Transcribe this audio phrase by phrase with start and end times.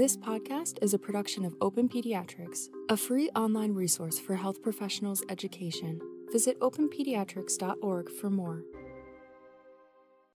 [0.00, 5.22] This podcast is a production of Open Pediatrics, a free online resource for health professionals'
[5.28, 6.00] education.
[6.32, 8.62] Visit openpediatrics.org for more.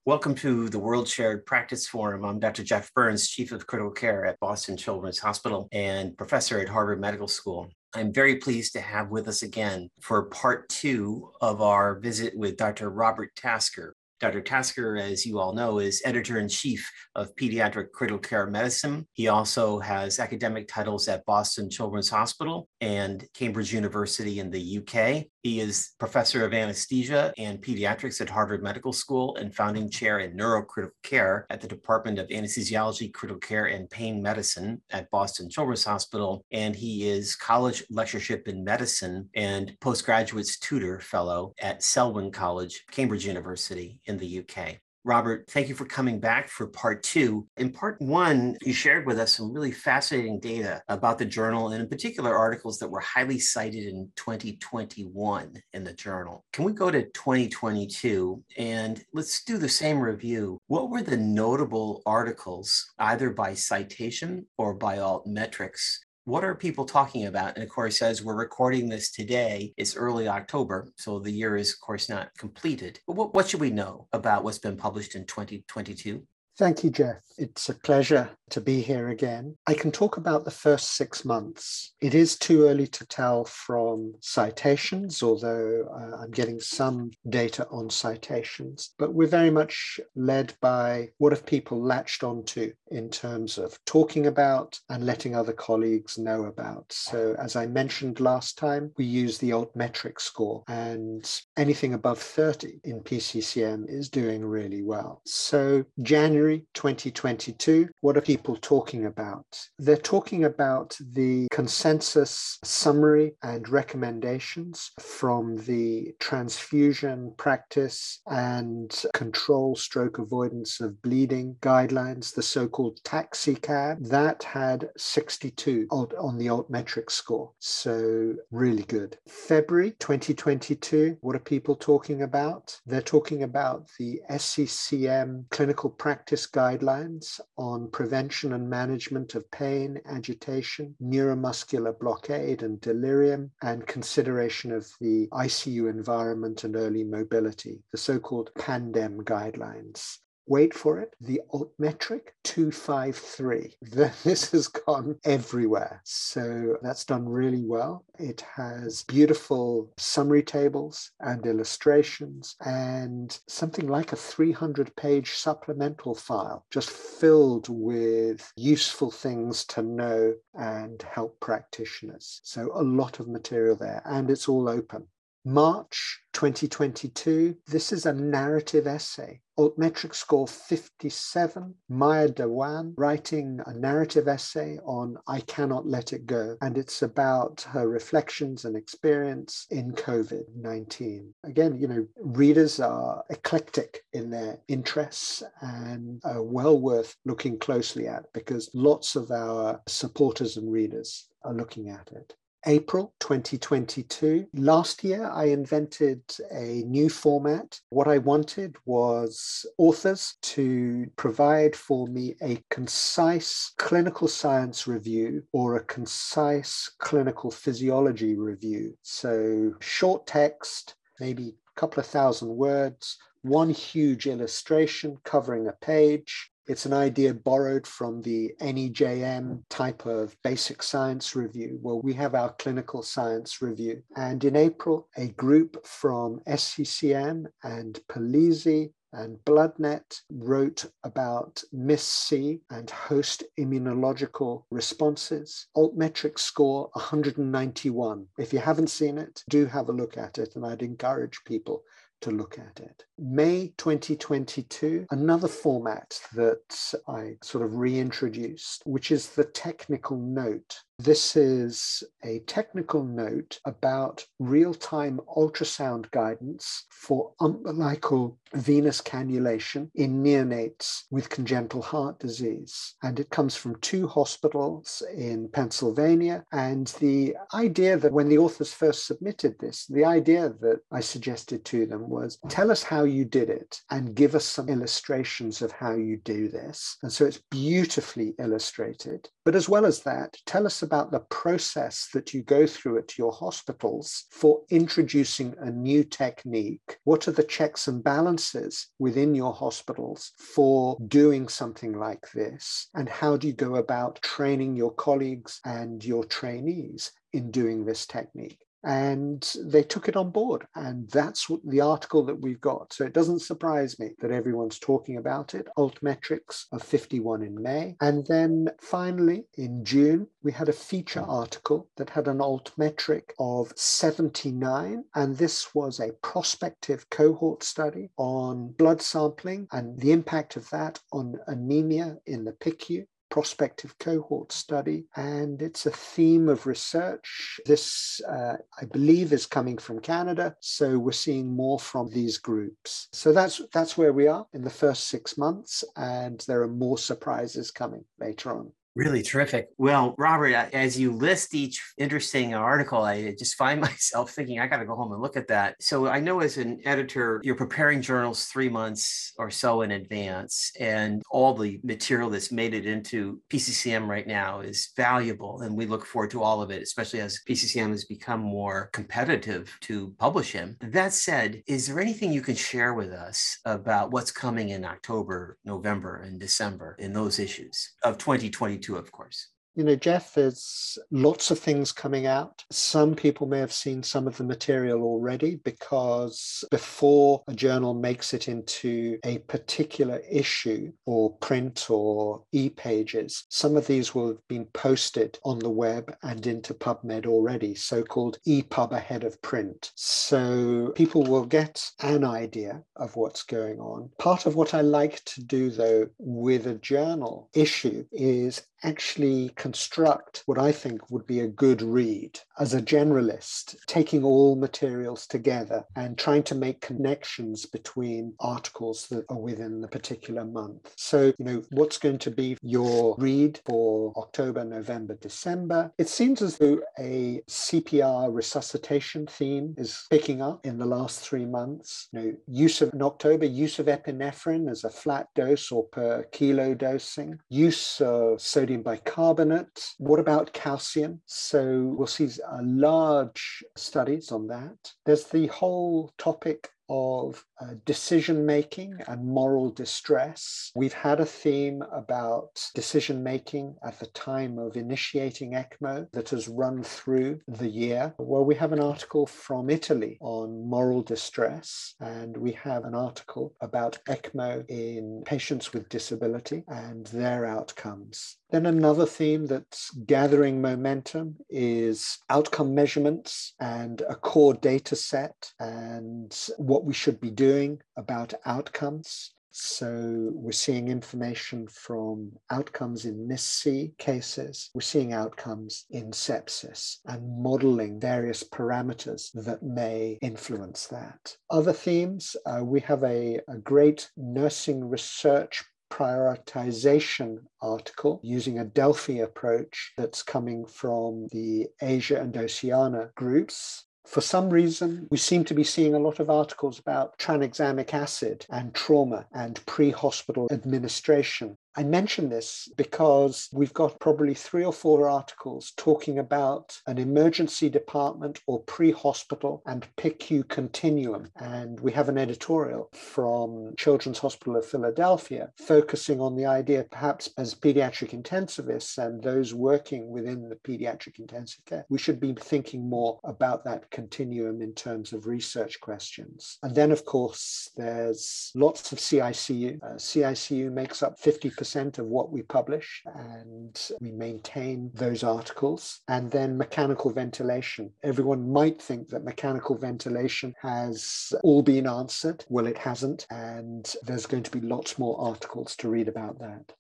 [0.05, 2.23] Welcome to the World Shared Practice Forum.
[2.26, 2.63] I'm Dr.
[2.63, 7.27] Jeff Burns, Chief of Critical Care at Boston Children's Hospital and professor at Harvard Medical
[7.27, 7.68] School.
[7.95, 12.55] I'm very pleased to have with us again for part two of our visit with
[12.55, 12.91] Dr.
[12.91, 13.95] Robert Tasker.
[14.20, 14.42] Dr.
[14.42, 19.08] Tasker, as you all know, is editor in chief of Pediatric Critical Care Medicine.
[19.12, 25.26] He also has academic titles at Boston Children's Hospital and Cambridge University in the UK.
[25.44, 30.36] He is professor of anesthesia and pediatrics at Harvard Medical School and founding chair in
[30.36, 35.86] neurocritical care at the Department of Anesthesiology, Critical Care, and Pain Medicine at Boston Children's
[35.86, 36.44] Hospital.
[36.52, 43.26] And he is college lectureship in medicine and postgraduate tutor fellow at Selwyn College, Cambridge
[43.26, 44.80] University in the UK.
[45.05, 47.48] Robert, thank you for coming back for part two.
[47.58, 51.80] In part one, you shared with us some really fascinating data about the journal and
[51.80, 56.44] in particular articles that were highly cited in 2021 in the journal.
[56.53, 60.58] Can we go to 2022 and let's do the same review?
[60.66, 67.28] What were the notable articles, either by citation or by altmetrics, what are people talking
[67.28, 67.56] about?
[67.56, 71.73] And of course, as we're recording this today, it's early October, so the year is,
[71.73, 73.00] of course, not completed.
[73.06, 76.26] But what, what should we know about what's been published in 2022?
[76.58, 77.17] Thank you, Jeff.
[77.38, 79.58] It's a pleasure to be here again.
[79.67, 81.94] I can talk about the first six months.
[82.00, 87.89] It is too early to tell from citations, although uh, I'm getting some data on
[87.89, 93.78] citations, but we're very much led by what have people latched onto in terms of
[93.86, 96.86] talking about and letting other colleagues know about.
[96.89, 102.20] So, as I mentioned last time, we use the old altmetric score, and anything above
[102.20, 105.22] 30 in PCCM is doing really well.
[105.26, 107.90] So, January January 2022.
[108.02, 109.46] What are people talking about?
[109.80, 120.20] They're talking about the consensus summary and recommendations from the transfusion practice and control stroke
[120.20, 124.04] avoidance of bleeding guidelines, the so called taxi cab.
[124.04, 127.52] That had 62 on the altmetric score.
[127.58, 129.17] So, really good.
[129.28, 132.79] February 2022, what are people talking about?
[132.85, 140.01] They're talking about the SCCM clinical practice practice guidelines on prevention and management of pain,
[140.06, 147.97] agitation, neuromuscular blockade, and delirium, and consideration of the ICU environment and early mobility, the
[147.97, 153.75] so called PANDEM guidelines wait for it, the altmetric 253.
[154.23, 156.01] This has gone everywhere.
[156.03, 158.06] So that's done really well.
[158.19, 166.66] It has beautiful summary tables and illustrations and something like a 300 page supplemental file
[166.72, 172.41] just filled with useful things to know and help practitioners.
[172.44, 175.07] So a lot of material there and it's all open.
[175.47, 177.56] March 2022.
[177.67, 179.41] This is a narrative essay.
[179.59, 186.57] Altmetric score 57, Maya Dewan writing a narrative essay on I Cannot Let It Go.
[186.61, 191.31] And it's about her reflections and experience in COVID 19.
[191.44, 198.07] Again, you know, readers are eclectic in their interests and are well worth looking closely
[198.07, 202.34] at because lots of our supporters and readers are looking at it.
[202.67, 204.47] April 2022.
[204.55, 206.21] Last year, I invented
[206.51, 207.79] a new format.
[207.89, 215.75] What I wanted was authors to provide for me a concise clinical science review or
[215.75, 218.97] a concise clinical physiology review.
[219.03, 226.51] So, short text, maybe a couple of thousand words, one huge illustration covering a page,
[226.67, 232.35] it's an idea borrowed from the NEJM type of basic science review, where we have
[232.35, 234.01] our clinical science review.
[234.15, 242.90] And in April, a group from SCCM and PALISI and BloodNet wrote about MIS-C and
[242.90, 245.67] host immunological responses.
[245.78, 248.28] Altmetric score 191.
[248.37, 251.84] If you haven't seen it, do have a look at it, and I'd encourage people
[252.25, 253.05] to look at it.
[253.19, 260.81] May 2022, another format that I sort of reintroduced, which is the technical note.
[260.97, 270.24] This is a technical note about real time ultrasound guidance for umbilical venous cannulation in
[270.24, 272.95] neonates with congenital heart disease.
[273.03, 276.45] And it comes from two hospitals in Pennsylvania.
[276.53, 281.65] And the idea that when the authors first submitted this, the idea that I suggested
[281.65, 285.74] to them was tell us how you did it and give us some illustrations of
[285.74, 286.97] how you do this.
[287.03, 289.27] And so it's beautifully illustrated.
[289.45, 293.15] But as well as that, tell us about the process that you go through at
[293.15, 296.97] your hospitals for introducing a new technique.
[297.03, 302.88] What are the checks and balances within your hospitals for doing something like this?
[302.95, 308.07] And how do you go about training your colleagues and your trainees in doing this
[308.07, 308.65] technique?
[308.86, 310.68] And they took it on board.
[310.76, 312.94] And that's what the article that we've got.
[312.94, 315.68] So it doesn't surprise me that everyone's talking about it.
[315.78, 317.96] Altmetrics of 51 in May.
[318.00, 323.74] And then finally, in June, we had a feature article that had an altmetric of
[323.76, 325.04] 79.
[325.16, 331.00] And this was a prospective cohort study on blood sampling and the impact of that
[331.12, 337.60] on anemia in the PICU prospective cohort study, and it's a theme of research.
[337.66, 343.07] This, uh, I believe, is coming from Canada, so we're seeing more from these groups.
[343.12, 346.98] So that's that's where we are in the first six months, and there are more
[346.98, 348.72] surprises coming later on.
[348.95, 349.68] Really terrific.
[349.77, 354.77] Well, Robert, as you list each interesting article, I just find myself thinking, I got
[354.77, 355.75] to go home and look at that.
[355.81, 360.71] So I know as an editor, you're preparing journals three months or so in advance,
[360.80, 365.62] and all the material that's made it into PCCM right now is valuable.
[365.62, 369.77] And we look forward to all of it, especially as PCCM has become more competitive
[369.81, 370.77] to publish in.
[370.80, 375.57] That said, is there anything you can share with us about what's coming in October,
[375.65, 378.85] November, and December in those issues of 2022?
[378.94, 379.50] Of course.
[379.76, 382.64] You know, Jeff, there's lots of things coming out.
[382.72, 388.34] Some people may have seen some of the material already because before a journal makes
[388.34, 394.48] it into a particular issue or print or e pages, some of these will have
[394.48, 399.92] been posted on the web and into PubMed already, so called EPUB ahead of print.
[399.96, 404.10] So people will get an idea of what's going on.
[404.20, 410.44] Part of what I like to do, though, with a journal issue is actually construct
[410.46, 415.84] what I think would be a good read as a generalist, taking all materials together
[415.96, 420.94] and trying to make connections between articles that are within the particular month.
[420.96, 425.92] So, you know, what's going to be your read for October, November, December?
[425.98, 431.46] It seems as though a CPR resuscitation theme is picking up in the last three
[431.46, 432.08] months.
[432.12, 436.24] You know, use of in October, use of epinephrine as a flat dose or per
[436.31, 439.94] kilo dosing, use of sodium sodium bicarbonate.
[439.98, 441.22] What about calcium?
[441.25, 442.30] So we'll see
[442.62, 444.94] large studies on that.
[445.06, 450.72] There's the whole topic of uh, decision making and moral distress.
[450.76, 456.48] We've had a theme about decision making at the time of initiating ECMO that has
[456.48, 458.14] run through the year.
[458.18, 463.54] Well, we have an article from Italy on moral distress, and we have an article
[463.62, 468.38] about ECMO in patients with disability and their outcomes.
[468.52, 476.34] Then another theme that's gathering momentum is outcome measurements and a core data set and
[476.75, 479.31] what we should be doing about outcomes.
[479.51, 484.72] So we're seeing information from outcomes in MIS-C cases.
[484.74, 491.38] We're seeing outcomes in sepsis and modeling various parameters that may influence that.
[491.50, 499.19] Other themes, uh, we have a, a great nursing research prioritization article using a Delphi
[499.19, 503.85] approach that's coming from the Asia and Oceania groups.
[504.06, 508.45] For some reason, we seem to be seeing a lot of articles about tranexamic acid
[508.50, 511.57] and trauma and pre hospital administration.
[511.78, 517.70] I mention this because we've got probably three or four articles talking about an emergency
[517.70, 521.29] department or pre hospital and PICU continuum.
[521.36, 527.29] And we have an editorial from Children's Hospital of Philadelphia focusing on the idea, perhaps
[527.38, 532.89] as pediatric intensivists and those working within the pediatric intensive care, we should be thinking
[532.89, 536.58] more about that continuum in terms of research questions.
[536.63, 539.84] And then, of course, there's lots of CICU.
[539.84, 546.01] Uh, CICU makes up 50% percent of what we publish and we maintain those articles.
[546.07, 547.91] And then mechanical ventilation.
[548.03, 552.45] Everyone might think that mechanical ventilation has all been answered.
[552.50, 553.25] Well, it hasn't.
[553.31, 556.72] And there's going to be lots more articles to read about that.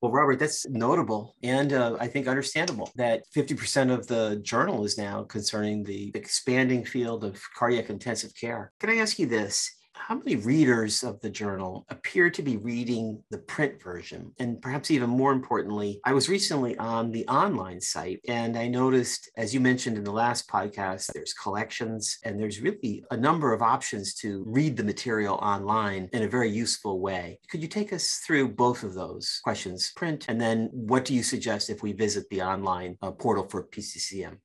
[0.00, 4.96] Well, Robert, that's notable and uh, I think understandable that 50% of the journal is
[4.96, 8.70] now concerning the expanding field of cardiac intensive care.
[8.78, 9.74] Can I ask you this?
[9.98, 14.32] How many readers of the journal appear to be reading the print version?
[14.38, 19.30] And perhaps even more importantly, I was recently on the online site and I noticed,
[19.36, 23.60] as you mentioned in the last podcast, there's collections and there's really a number of
[23.60, 27.38] options to read the material online in a very useful way.
[27.50, 31.22] Could you take us through both of those questions, print, and then what do you
[31.22, 34.38] suggest if we visit the online uh, portal for PCCM?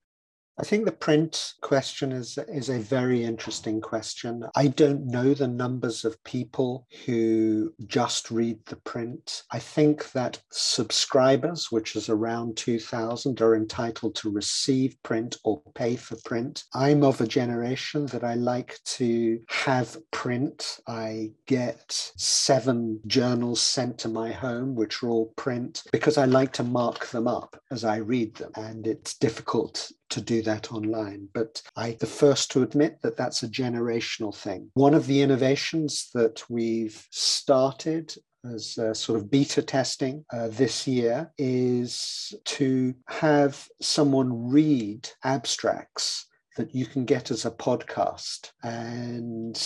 [0.60, 4.46] I think the print question is, is a very interesting question.
[4.56, 9.44] I don't know the numbers of people who just read the print.
[9.52, 15.96] I think that subscribers, which is around 2,000, are entitled to receive print or pay
[15.96, 16.66] for print.
[16.76, 20.78] I'm of a generation that I like to have print.
[20.88, 26.54] I get seven journals sent to my home, which are all print, because I like
[26.54, 28.52] to mark them up as I read them.
[28.56, 31.27] And it's difficult to do that online.
[31.34, 34.70] But I the first to admit that that's a generational thing.
[34.74, 38.15] One of the innovations that we've started
[38.46, 46.27] as sort of beta testing uh, this year is to have someone read abstracts
[46.58, 48.51] that you can get as a podcast.
[48.62, 49.58] And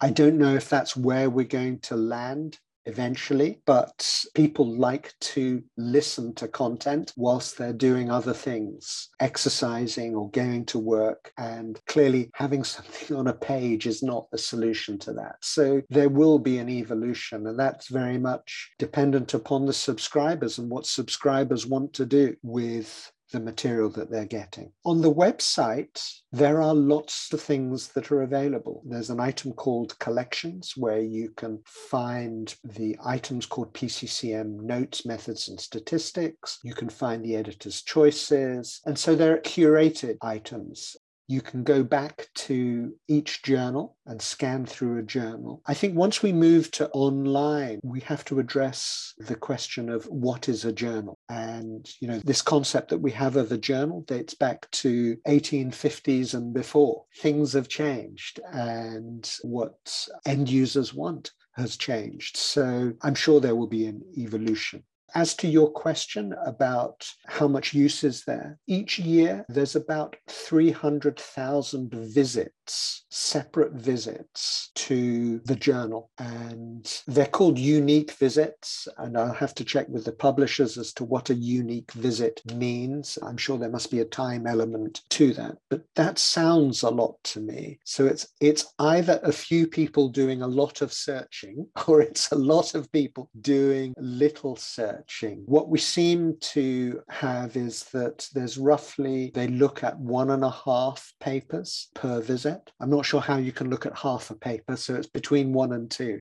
[0.00, 5.62] I don't know if that's where we're going to land eventually, but people like to
[5.76, 11.32] listen to content whilst they're doing other things, exercising or going to work.
[11.38, 15.36] And clearly, having something on a page is not the solution to that.
[15.40, 20.70] So there will be an evolution, and that's very much dependent upon the subscribers and
[20.70, 24.70] what subscribers want to do with the material that they're getting.
[24.84, 28.82] On the website, there are lots of things that are available.
[28.86, 35.48] There's an item called collections where you can find the items called PCCM notes, methods,
[35.48, 36.58] and statistics.
[36.62, 38.80] You can find the editor's choices.
[38.86, 44.98] And so they're curated items you can go back to each journal and scan through
[44.98, 45.62] a journal.
[45.66, 50.48] I think once we move to online, we have to address the question of what
[50.48, 51.18] is a journal.
[51.28, 56.34] And, you know, this concept that we have of a journal dates back to 1850s
[56.34, 57.04] and before.
[57.18, 62.36] Things have changed and what end users want has changed.
[62.36, 64.84] So I'm sure there will be an evolution.
[65.14, 71.92] As to your question about how much use is there, each year there's about 300,000
[71.92, 76.10] visits, separate visits to the journal.
[76.18, 78.88] And they're called unique visits.
[78.96, 83.18] And I'll have to check with the publishers as to what a unique visit means.
[83.22, 85.58] I'm sure there must be a time element to that.
[85.68, 87.80] But that sounds a lot to me.
[87.84, 92.36] So it's it's either a few people doing a lot of searching or it's a
[92.36, 95.01] lot of people doing little search
[95.46, 100.50] What we seem to have is that there's roughly, they look at one and a
[100.50, 102.70] half papers per visit.
[102.80, 105.72] I'm not sure how you can look at half a paper, so it's between one
[105.72, 106.18] and two.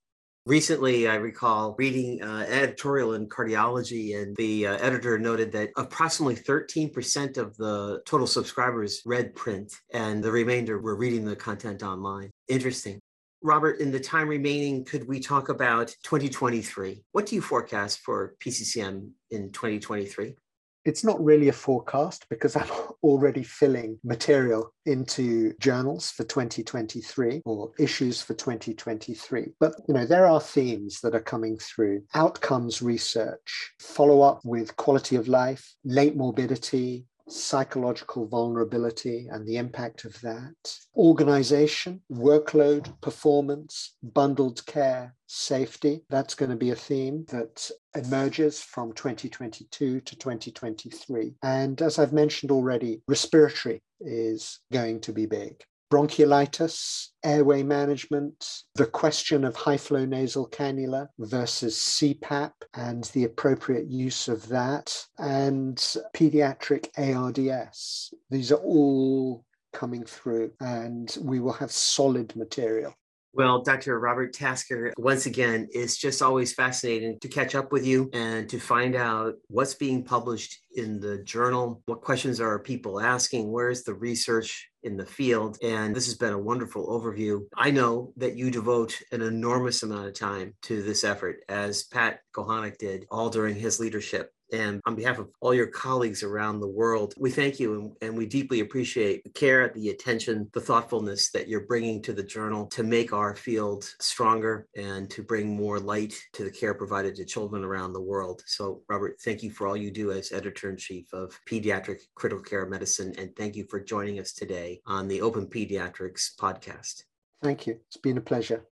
[0.47, 5.69] Recently, I recall reading uh, an editorial in cardiology, and the uh, editor noted that
[5.77, 11.83] approximately 13% of the total subscribers read print, and the remainder were reading the content
[11.83, 12.31] online.
[12.47, 12.99] Interesting.
[13.43, 17.03] Robert, in the time remaining, could we talk about 2023?
[17.11, 20.35] What do you forecast for PCCM in 2023?
[20.83, 22.69] It's not really a forecast because I'm
[23.03, 29.47] already filling material into journals for 2023 or issues for 2023.
[29.59, 32.03] But you know, there are themes that are coming through.
[32.13, 40.05] Outcomes research, follow up with quality of life, late morbidity, psychological vulnerability and the impact
[40.05, 46.03] of that, organization, workload, performance, bundled care, safety.
[46.09, 51.35] That's going to be a theme that emerges from 2022 to 2023.
[51.43, 58.85] And as I've mentioned already, respiratory is going to be big bronchiolitis, airway management, the
[58.85, 65.77] question of high flow nasal cannula versus CPAP and the appropriate use of that, and
[66.15, 68.13] pediatric ARDS.
[68.29, 69.43] These are all
[69.73, 72.93] coming through, and we will have solid material.
[73.33, 73.97] Well, Dr.
[73.97, 78.59] Robert Tasker, once again, it's just always fascinating to catch up with you and to
[78.59, 83.93] find out what's being published in the journal, what questions are people asking, where's the
[83.93, 85.57] research in the field.
[85.63, 87.43] And this has been a wonderful overview.
[87.55, 92.19] I know that you devote an enormous amount of time to this effort, as Pat
[92.35, 94.33] Kochanek did all during his leadership.
[94.51, 98.17] And on behalf of all your colleagues around the world, we thank you and, and,
[98.17, 102.67] we deeply appreciate the care, the attention, the thoughtfulness that you're bringing to the journal
[102.67, 107.25] to make our field stronger and to bring more light to the care provided to
[107.25, 108.43] children around the world.
[108.45, 112.43] So, Robert, thank you for all you do as editor in chief of Pediatric Critical
[112.43, 113.13] Care Medicine.
[113.17, 117.03] And thank you for joining us today on the Open Pediatrics podcast.
[117.41, 117.79] Thank you.
[117.87, 118.65] It's been a pleasure.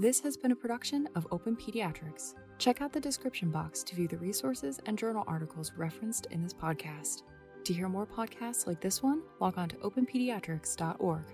[0.00, 2.32] This has been a production of Open Pediatrics.
[2.56, 6.54] Check out the description box to view the resources and journal articles referenced in this
[6.54, 7.24] podcast.
[7.64, 11.24] To hear more podcasts like this one, log on to openpediatrics.org.